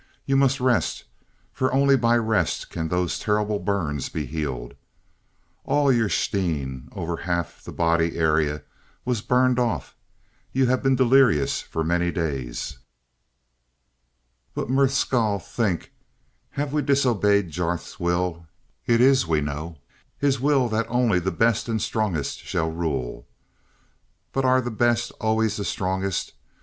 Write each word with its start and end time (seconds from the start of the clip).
You 0.25 0.35
must 0.35 0.59
rest, 0.59 1.03
for 1.53 1.71
only 1.71 1.95
by 1.95 2.17
rest 2.17 2.71
can 2.71 2.87
those 2.87 3.19
terrible 3.19 3.59
burns 3.59 4.09
be 4.09 4.25
healed. 4.25 4.73
All 5.63 5.91
your 5.91 6.09
stheen 6.09 6.89
over 6.93 7.17
half 7.17 7.63
the 7.63 7.71
body 7.71 8.17
area 8.17 8.63
was 9.05 9.21
burned 9.21 9.59
off. 9.59 9.95
You 10.53 10.65
have 10.65 10.81
been 10.81 10.95
delirious 10.95 11.61
for 11.61 11.83
many 11.83 12.09
days." 12.11 12.79
"But 14.55 14.69
Merth 14.71 14.89
Skahl, 14.93 15.37
think 15.37 15.91
have 16.49 16.73
we 16.73 16.81
disobeyed 16.81 17.51
Jarth's 17.51 17.99
will? 17.99 18.47
It 18.87 19.01
is, 19.01 19.27
we 19.27 19.39
know, 19.39 19.77
his 20.17 20.39
will 20.39 20.67
that 20.69 20.87
only 20.89 21.19
the 21.19 21.29
best 21.29 21.69
and 21.69 21.79
the 21.79 21.83
strongest 21.83 22.39
shall 22.39 22.71
rule 22.71 23.27
but 24.33 24.45
are 24.45 24.61
the 24.61 24.71
best 24.71 25.11
always 25.21 25.57
the 25.57 25.63
strongest? 25.63 26.33